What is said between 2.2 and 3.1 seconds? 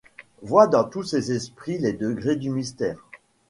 du mystère;